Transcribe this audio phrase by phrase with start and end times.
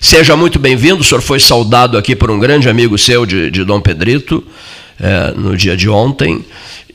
[0.00, 3.64] Seja muito bem-vindo, o senhor foi saudado aqui por um grande amigo seu de, de
[3.64, 4.46] Dom Pedrito,
[5.00, 6.44] é, no dia de ontem,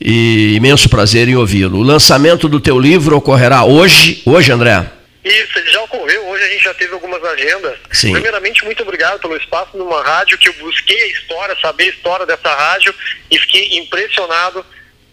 [0.00, 1.78] e imenso prazer em ouvi-lo.
[1.78, 4.90] O lançamento do teu livro ocorrerá hoje, hoje, André?
[5.22, 6.28] Isso, já ocorreu.
[6.28, 7.78] Hoje a gente já teve algumas agendas.
[7.92, 8.12] Sim.
[8.12, 12.26] Primeiramente, muito obrigado pelo espaço numa rádio que eu busquei a história, saber a história
[12.26, 12.94] dessa rádio
[13.30, 14.64] e fiquei impressionado.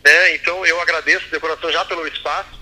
[0.04, 0.36] Né?
[0.36, 2.58] Então eu agradeço de coração já pelo espaço.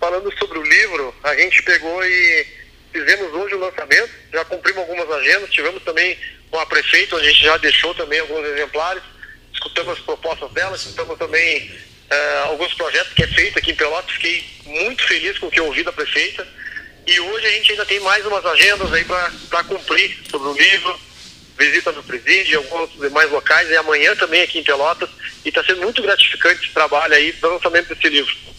[0.00, 2.46] Falando sobre o livro, a gente pegou e
[2.92, 6.16] fizemos hoje o lançamento, já cumprimos algumas agendas, tivemos também
[6.50, 9.02] com a prefeita, onde a gente já deixou também alguns exemplares,
[9.52, 14.12] escutamos as propostas dela, escutamos também uh, alguns projetos que é feito aqui em Pelotas,
[14.12, 16.46] fiquei muito feliz com o que eu ouvi da prefeita.
[17.06, 21.00] E hoje a gente ainda tem mais umas agendas aí para cumprir sobre o livro,
[21.58, 25.08] visita no presídio, alguns demais locais, e amanhã também aqui em Pelotas.
[25.44, 28.51] E está sendo muito gratificante esse trabalho aí do lançamento desse livro.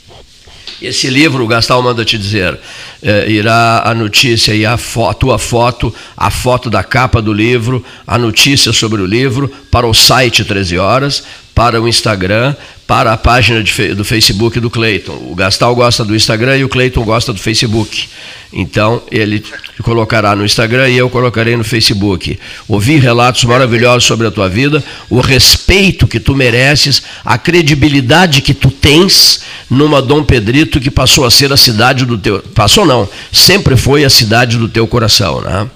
[0.83, 2.59] Esse livro, Gastal manda te dizer,
[3.01, 4.77] eh, irá a notícia e a
[5.17, 9.93] tua foto, a foto da capa do livro, a notícia sobre o livro, para o
[9.93, 11.23] site 13 Horas,
[11.53, 12.55] para o Instagram,
[12.87, 15.13] para a página de, do Facebook do Cleiton.
[15.29, 18.07] O Gastal gosta do Instagram e o Cleiton gosta do Facebook.
[18.51, 19.43] Então, ele
[19.81, 22.39] colocará no Instagram e eu colocarei no Facebook.
[22.67, 28.53] Ouvi relatos maravilhosos sobre a tua vida, o respeito que tu mereces, a credibilidade que
[28.53, 32.39] tu tens numa Dom Pedrito que passou a ser a cidade do teu.
[32.53, 35.67] Passou não, sempre foi a cidade do teu coração, né?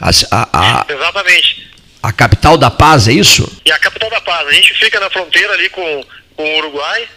[0.00, 1.71] A, a, a, Exatamente.
[2.02, 3.60] A capital da paz, é isso?
[3.64, 4.48] E a capital da paz.
[4.48, 6.04] A gente fica na fronteira ali com,
[6.36, 7.08] com o Uruguai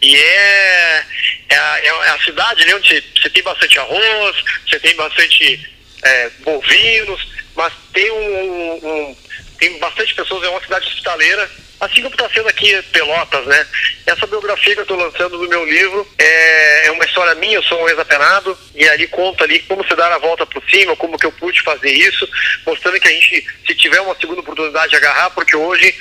[0.00, 1.04] e é,
[1.48, 4.36] é, a, é a cidade ali onde você tem bastante arroz,
[4.68, 5.68] você tem bastante
[6.02, 9.16] é, bovinos, mas tem um, um,
[9.58, 13.66] tem bastante pessoas, é uma cidade hospitaleira, assim como está sendo aqui Pelotas, né?
[14.06, 17.62] Essa biografia que eu estou lançando do meu livro é, é, uma história minha, eu
[17.62, 21.18] sou um ex-apenado, e ali conta ali como se dar a volta por cima, como
[21.18, 22.28] que eu pude fazer isso,
[22.66, 25.94] mostrando que a gente, se tiver uma segunda oportunidade de agarrar, porque hoje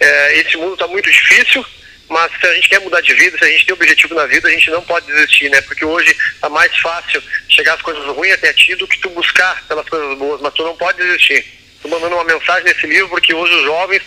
[0.00, 1.64] é, esse mundo está muito difícil,
[2.08, 4.48] mas se a gente quer mudar de vida, se a gente tem objetivo na vida,
[4.48, 5.60] a gente não pode desistir, né?
[5.62, 9.64] Porque hoje tá mais fácil chegar às coisas ruins até ti do que tu buscar
[9.66, 11.55] pelas coisas boas, mas tu não pode desistir.
[11.76, 14.02] Estou mandando uma mensagem nesse livro porque hoje os jovens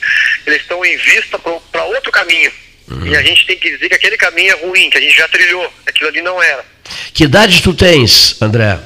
[0.45, 2.51] eles estão em vista para outro caminho.
[2.89, 3.07] Uhum.
[3.07, 5.27] E a gente tem que dizer que aquele caminho é ruim, que a gente já
[5.27, 6.65] trilhou, aquilo ali não era.
[7.13, 8.79] Que idade tu tens, André?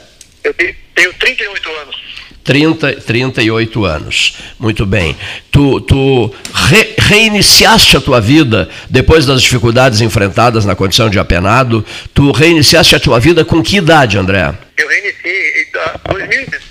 [0.44, 2.04] Eu tenho 38 anos.
[2.44, 4.36] 30, 38 anos.
[4.60, 5.16] Muito bem.
[5.50, 11.86] Tu, tu re, reiniciaste a tua vida depois das dificuldades enfrentadas na condição de apenado.
[12.14, 14.54] Tu reiniciaste a tua vida com que idade, André?
[14.78, 15.72] Eu reiniciei em
[16.10, 16.63] 2010,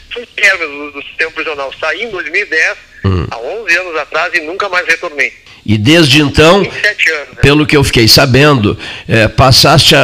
[0.51, 1.73] do, do sistema prisional.
[1.79, 3.27] Saí em 2010, hum.
[3.31, 5.33] há 11 anos atrás, e nunca mais retornei.
[5.65, 6.95] E desde então, anos, né?
[7.41, 8.77] pelo que eu fiquei sabendo,
[9.09, 10.01] é, passaste a,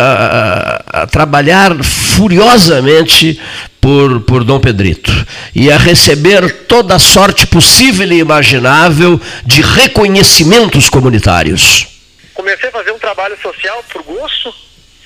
[0.93, 3.41] a, a, trabalhar furiosamente
[3.81, 5.11] por, por Dom Pedrito
[5.55, 11.89] e a receber toda a sorte possível e imaginável de reconhecimentos comunitários.
[12.35, 14.55] Comecei a fazer um trabalho social por gosto,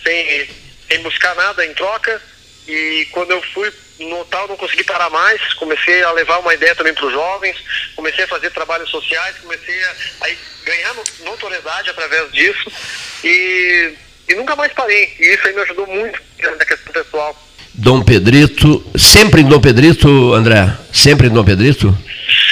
[0.05, 0.49] sem,
[0.87, 2.21] sem buscar nada em troca,
[2.67, 6.75] e quando eu fui no tal não consegui parar mais, comecei a levar uma ideia
[6.75, 7.57] também para os jovens,
[7.95, 9.91] comecei a fazer trabalhos sociais, comecei a,
[10.23, 10.31] a
[10.65, 12.71] ganhar notoriedade através disso
[13.25, 13.95] e,
[14.29, 15.15] e nunca mais parei.
[15.19, 17.37] E isso aí me ajudou muito na questão pessoal.
[17.75, 20.77] Dom Pedrito, sempre em Dom Pedrito, André?
[20.93, 21.97] Sempre em Dom Pedrito?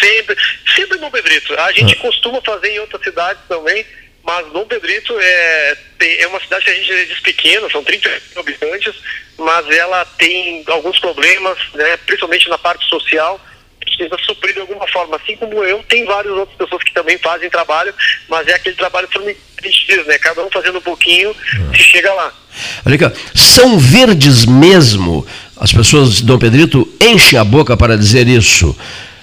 [0.00, 0.37] Sempre,
[0.75, 1.54] sempre em Dom Pedrito.
[1.54, 2.00] A gente ah.
[2.00, 3.84] costuma fazer em outras cidades também,
[4.22, 5.76] mas Dom Pedrito é,
[6.19, 8.94] é uma cidade que a gente diz pequena, são 30 mil habitantes,
[9.38, 13.41] mas ela tem alguns problemas, né, principalmente na parte social,
[13.81, 16.92] a gente tenta suprir de alguma forma, assim como eu, tem várias outras pessoas que
[16.92, 17.94] também fazem trabalho,
[18.28, 20.19] mas é aquele trabalho formigueiro, né?
[20.19, 21.34] Cada um fazendo um pouquinho
[21.72, 22.32] e chega lá.
[22.84, 25.26] Olha aqui, são verdes mesmo,
[25.56, 28.76] as pessoas de Dom Pedrito enchem a boca para dizer isso.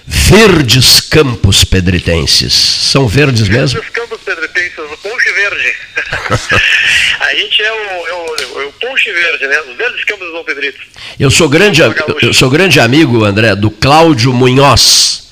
[0.09, 2.53] Verdes campos pedritenses.
[2.53, 3.81] São verdes mesmo?
[3.81, 5.75] Verdes campos pedritenses, o ponche verde.
[7.19, 9.59] a gente é o, é o, é o ponche verde, né?
[9.69, 10.79] Os verdes campos do Dom Pedrito.
[11.19, 11.81] Eu sou grande,
[12.22, 15.27] eu sou grande amigo, André, do Cláudio Munhoz.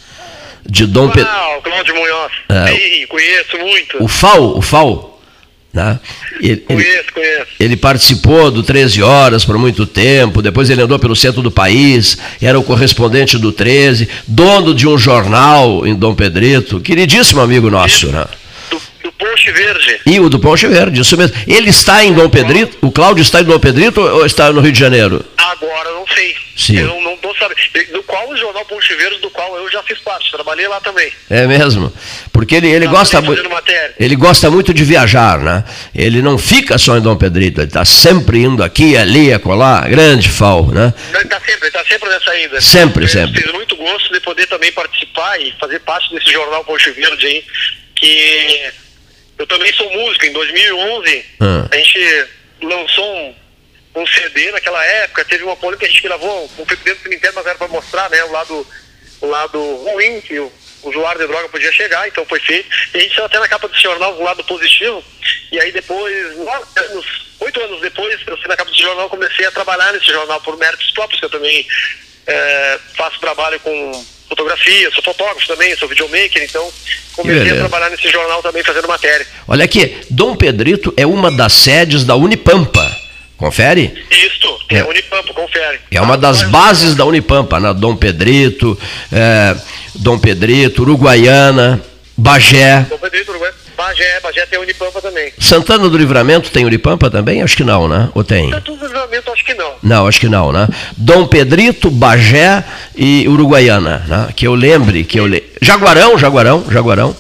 [0.68, 1.30] De Dom Pedro.
[1.30, 2.32] Ah, o Cláudio Munhoz.
[2.50, 4.04] É, Sim, conheço muito.
[4.04, 5.15] O FAO, o FAO
[5.76, 6.00] né?
[6.42, 7.48] Ele, conheço, conheço.
[7.60, 12.18] Ele participou do 13 Horas por muito tempo, depois ele andou pelo centro do país,
[12.42, 18.08] era o correspondente do 13, dono de um jornal em Dom Pedrito, queridíssimo amigo nosso.
[18.08, 18.26] Né?
[18.72, 20.00] Do, do Ponche Verde.
[20.06, 21.36] E o do Ponche Verde, isso mesmo.
[21.46, 24.72] Ele está em Dom Pedrito, o Cláudio está em Dom Pedrito ou está no Rio
[24.72, 25.26] de Janeiro?
[25.38, 26.36] Agora não sei.
[26.56, 26.78] Sim.
[26.78, 27.56] Eu não saber.
[27.92, 31.12] Do qual o jornal Ponte Verde, do qual eu já fiz parte, trabalhei lá também.
[31.30, 31.92] É mesmo?
[32.32, 33.44] Porque ele, ele gosta muito.
[34.00, 35.64] Ele gosta muito de viajar, né?
[35.94, 40.30] Ele não fica só em Dom Pedrito, ele está sempre indo aqui, ali, acolá, grande
[40.30, 40.94] fal, né?
[41.14, 42.62] Ele está sempre, está sempre nessa ida.
[42.62, 43.42] Sempre, eu sempre.
[43.42, 47.46] Tive muito gosto de poder também participar e fazer parte desse jornal Ponte Verde aí,
[47.96, 48.72] que
[49.38, 50.26] eu também sou músico.
[50.26, 51.68] Em 2011, ah.
[51.72, 52.26] a gente
[52.62, 53.36] lançou um
[53.96, 57.04] um CD naquela época, teve uma polêmica que a gente gravou um clipe dentro do
[57.04, 58.68] cemitério, mas era para mostrar né, o, lado,
[59.22, 60.52] o lado ruim que o
[60.84, 62.70] usuário de droga podia chegar, então foi feito.
[62.94, 65.04] E a gente saiu até na capa do jornal o lado positivo,
[65.52, 67.06] e aí depois, nove anos,
[67.40, 70.58] oito anos depois, eu saí na capa do jornal comecei a trabalhar nesse jornal por
[70.58, 71.66] méritos próprios, que eu também
[72.28, 76.72] é, faço trabalho com fotografia, sou fotógrafo também, sou videomaker, então
[77.16, 79.26] comecei a trabalhar nesse jornal também fazendo matéria.
[79.48, 83.05] Olha aqui, Dom Pedrito é uma das sedes da Unipampa.
[83.46, 83.94] Confere?
[84.10, 85.80] Isso, é, é Unipampa, confere.
[85.92, 88.76] É uma das bases da Unipampa, na Dom Pedrito,
[89.12, 89.56] é,
[89.94, 91.80] Dom Pedrito, Uruguaiana,
[92.18, 92.88] Bagé.
[92.90, 93.56] Dom Pedrito, Uruguaiana.
[93.78, 95.32] Bagé, Bagé tem Unipampa também.
[95.38, 97.44] Santana do Livramento tem Unipampa também?
[97.44, 98.10] Acho que não, né?
[98.16, 98.50] Ou tem?
[98.50, 99.72] Santana do Livramento acho que não.
[99.84, 100.68] Não, acho que não, né?
[100.98, 102.64] Dom Pedrito, Bagé
[102.96, 104.30] e Uruguaiana, né?
[104.36, 105.44] Que eu lembre, que eu le...
[105.62, 107.16] Jaguarão, Jaguarão, Jaguarão.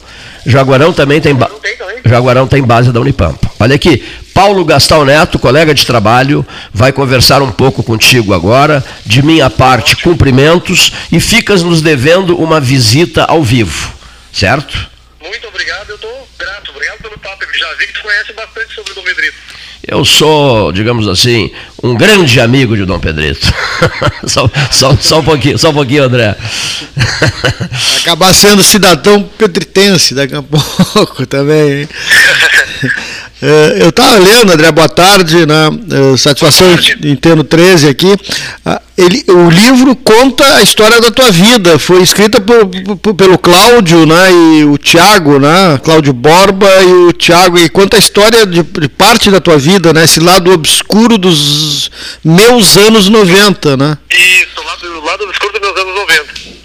[0.46, 1.50] Jaguarão também tem, ba...
[1.62, 1.98] tem também.
[2.06, 3.50] Jaguarão tem base da Unipampa.
[3.60, 4.04] Olha aqui,
[4.34, 8.84] Paulo Gastal Neto, colega de trabalho, vai conversar um pouco contigo agora.
[9.06, 13.94] De minha parte, cumprimentos e ficas nos devendo uma visita ao vivo,
[14.32, 14.88] certo?
[15.24, 16.15] Muito obrigado, eu estou
[16.70, 17.46] Obrigado pelo papo.
[17.58, 19.36] Já vi que tu conhece bastante sobre o Dom Pedrito.
[19.88, 21.52] Eu sou, digamos assim,
[21.84, 23.54] um grande amigo de Dom Pedrito.
[24.26, 26.36] só, só, só, um pouquinho, só um pouquinho, André.
[28.02, 31.82] Acabar sendo cidadão pedritense daqui a pouco também.
[31.82, 31.90] Hein?
[33.42, 35.70] É, eu estava lendo, André, boa tarde, né?
[36.14, 36.68] É, satisfação
[37.04, 38.16] em ter no 13 aqui.
[38.98, 42.66] Ele, o livro conta a história da tua vida, foi escrita por,
[42.98, 47.98] por, pelo Cláudio né, e o Tiago, né, Cláudio Borba e o Tiago, e conta
[47.98, 51.92] a história de, de, parte da tua vida, né, esse lado obscuro dos
[52.24, 53.76] meus anos 90.
[53.76, 53.98] Né?
[54.12, 56.56] Isso, o lado, lado obscuro dos meus anos 90.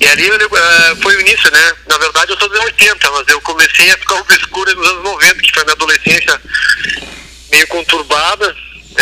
[0.00, 1.72] E ali uh, foi o início, né?
[1.88, 5.34] Na verdade eu sou dos 80, mas eu comecei a ficar obscuro nos anos 90,
[5.36, 6.40] que foi a minha adolescência
[7.50, 8.54] meio conturbada.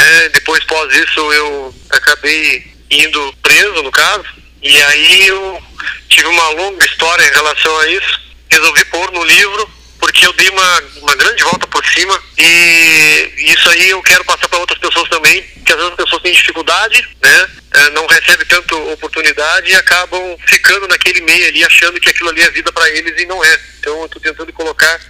[0.03, 0.29] Né?
[0.31, 4.25] Depois, pós isso, eu acabei indo preso, no caso.
[4.61, 5.63] E aí eu
[6.09, 8.21] tive uma longa história em relação a isso.
[8.51, 9.71] Resolvi pôr no livro,
[10.01, 12.21] porque eu dei uma, uma grande volta por cima.
[12.37, 16.23] E isso aí eu quero passar para outras pessoas também, que às vezes as pessoas
[16.23, 17.49] têm dificuldade, né?
[17.75, 22.43] É, não recebem tanto oportunidade e acabam ficando naquele meio ali, achando que aquilo ali
[22.43, 23.61] é vida para eles e não é.
[23.79, 25.01] Então eu estou tentando colocar,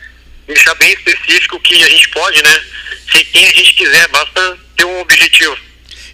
[0.46, 2.60] deixar bem específico que a gente pode, né?
[3.10, 5.56] Ser quem a gente quiser, basta ter um objetivo.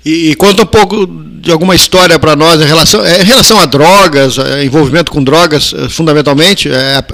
[0.04, 3.58] E, e conta um pouco de alguma história para nós em relação, é, em relação
[3.58, 7.04] a drogas, é, envolvimento com drogas, é, fundamentalmente, é,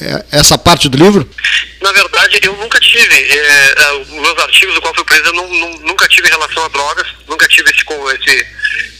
[0.00, 1.28] é, essa parte do livro?
[1.82, 3.74] Na verdade, eu nunca tive, é,
[4.08, 7.48] meus artigos do qual fui preso, eu não, não, nunca tive relação a drogas, nunca
[7.48, 8.46] tive esse, esse,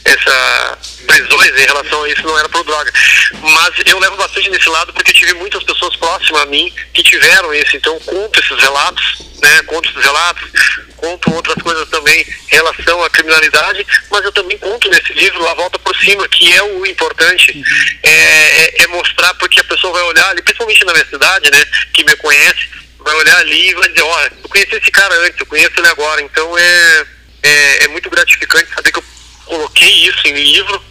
[0.05, 2.93] essa prisões em relação a isso não era por droga.
[3.41, 7.55] Mas eu levo bastante nesse lado porque tive muitas pessoas próximas a mim que tiveram
[7.55, 7.77] isso.
[7.77, 9.63] Então conto esses relatos, né?
[9.63, 10.51] Conto esses relatos,
[10.97, 15.55] conto outras coisas também em relação à criminalidade, mas eu também conto nesse livro a
[15.55, 17.99] volta por cima, que é o importante, uhum.
[18.03, 21.65] é, é, é, mostrar porque a pessoa vai olhar ali, principalmente na minha cidade, né?
[21.93, 22.69] Que me conhece,
[23.07, 25.87] vai olhar ali e vai dizer, ó, eu conheci esse cara antes, eu conheço ele
[25.87, 26.21] agora.
[26.21, 27.07] Então é,
[27.43, 29.05] é, é muito gratificante saber que eu
[29.45, 30.83] coloquei isso em livro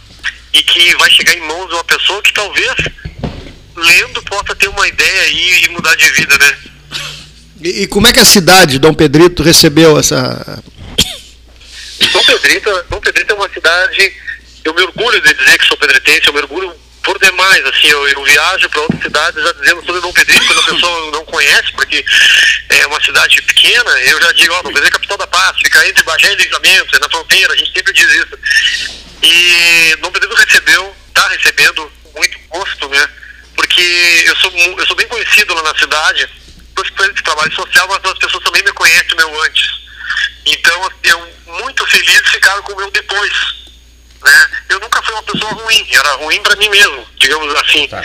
[0.54, 2.74] e que vai chegar em mãos de uma pessoa que talvez
[3.76, 6.56] lendo possa ter uma ideia aí e mudar de vida, né?
[7.62, 10.62] E, e como é que a cidade, Dom Pedrito, recebeu essa.
[12.12, 14.14] Dom Pedrito, Dom Pedrito é uma cidade,
[14.64, 16.74] eu me orgulho de dizer que sou pedretense, eu me orgulho
[17.06, 20.58] por demais, assim, eu, eu viajo para outras cidades já dizendo sobre Dom Pedrito, quando
[20.58, 22.04] a pessoa não conhece, porque
[22.68, 25.86] é uma cidade pequena, eu já digo, ó, Dom Pedrito é capital da paz, fica
[25.86, 28.36] entre Bagé e Livramento, é na fronteira, a gente sempre diz isso.
[29.22, 33.08] E Dom Pedro recebeu, está recebendo muito gosto, né?
[33.54, 36.28] Porque eu sou, eu sou bem conhecido lá na cidade,
[36.74, 39.70] por esse trabalho social, mas as pessoas também me conhecem meu antes.
[40.44, 43.32] Então, assim, eu muito feliz de ficar com o meu depois.
[44.24, 44.46] Né?
[44.68, 47.86] Eu nunca fui uma pessoa ruim, era ruim para mim mesmo, digamos assim.
[47.88, 48.02] Tá.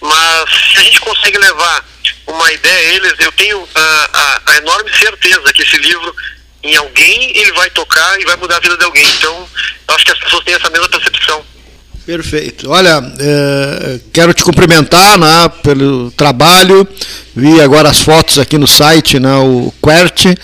[0.00, 1.84] Mas se a gente consegue levar
[2.26, 6.14] uma ideia a eles, eu tenho a, a, a enorme certeza que esse livro
[6.64, 9.06] em alguém, ele vai tocar e vai mudar a vida de alguém.
[9.18, 9.46] Então,
[9.86, 11.44] eu acho que as pessoas têm essa mesma percepção.
[12.06, 12.70] Perfeito.
[12.70, 16.86] Olha, é, quero te cumprimentar né, pelo trabalho.
[17.34, 20.36] Vi agora as fotos aqui no site, né, o Quert.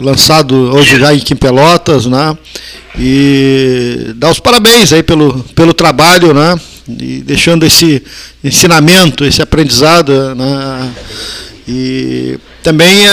[0.00, 2.36] Lançado hoje já em Pelotas, né?
[2.98, 6.58] E dar os parabéns aí pelo, pelo trabalho, né?
[6.88, 8.02] E deixando esse
[8.42, 10.92] ensinamento, esse aprendizado, né?
[11.66, 13.06] E também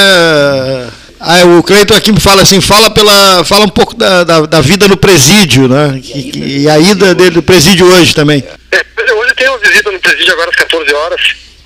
[1.20, 4.62] ah, o Cleiton aqui me fala assim, fala, pela, fala um pouco da, da, da
[4.62, 6.00] vida no presídio, né?
[6.04, 8.44] E, e, a ida dele no presídio hoje também.
[8.72, 11.22] É, hoje tem uma visita no presídio agora às 14 horas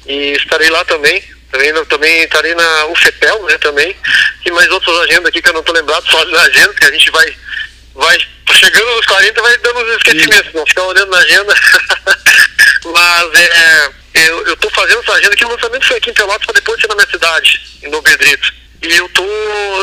[0.07, 1.21] e estarei lá também.
[1.51, 3.95] Também, também estarei na UFEPEL, né, também.
[4.45, 6.91] E mais outras agendas aqui que eu não estou lembrado, só na agenda, que a
[6.91, 7.35] gente vai,
[7.95, 8.17] vai
[8.57, 11.53] chegando nos 40 vai dando uns esquecimentos, não ficar olhando na agenda.
[12.85, 16.55] Mas é, eu estou fazendo essa agenda que o lançamento foi aqui em Pelotas para
[16.55, 18.53] depois ser na minha cidade, em Dom Pedrito.
[18.81, 19.23] E eu tô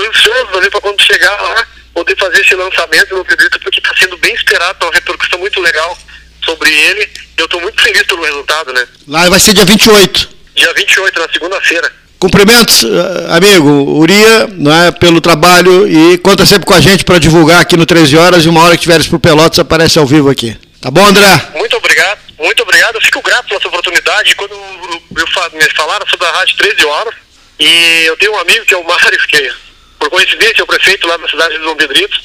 [0.09, 4.17] ansioso ali para quando chegar lá, poder fazer esse lançamento no acredito, porque está sendo
[4.19, 5.97] bem esperado, tá uma repercussão muito legal
[6.45, 7.11] sobre ele.
[7.37, 8.87] Eu estou muito feliz pelo resultado, né?
[9.07, 10.36] Lá vai ser dia 28.
[10.57, 11.93] Dia 28, na segunda-feira.
[12.19, 14.49] Cumprimentos, eh, amigo Uria,
[14.87, 18.45] é, pelo trabalho e conta sempre com a gente para divulgar aqui no 13 Horas
[18.45, 20.57] e uma hora que tiveres por Pelotas aparece ao vivo aqui.
[20.81, 21.29] Tá bom, André?
[21.55, 22.95] Muito obrigado, muito obrigado.
[22.95, 24.35] Eu fico grato pela sua oportunidade.
[24.35, 27.15] Quando eu, eu, me falaram sobre a Rádio 13 Horas,
[27.59, 29.53] e eu tenho um amigo que é o Mário, que
[29.99, 32.17] por coincidência é o prefeito lá da cidade de Dom Pedrito.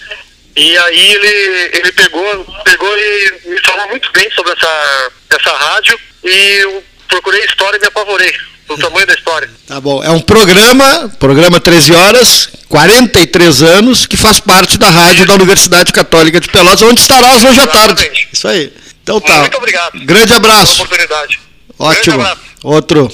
[0.56, 6.00] E aí ele, ele pegou, pegou e me falou muito bem sobre essa, essa rádio
[6.24, 6.84] e eu
[7.22, 8.34] procurei a história e me apavorei
[8.68, 9.50] do tamanho da história.
[9.68, 10.04] Tá bom.
[10.04, 15.94] É um programa, programa 13 horas, 43 anos, que faz parte da rádio da Universidade
[15.94, 18.28] Católica de Pelotas, onde estarás hoje à tarde.
[18.34, 18.74] Isso aí.
[19.04, 19.40] Então tá.
[19.40, 20.00] Muito obrigado.
[20.00, 20.88] Grande abraço.
[21.78, 22.16] Ótimo.
[22.16, 22.42] Abraço.
[22.64, 23.12] Outro.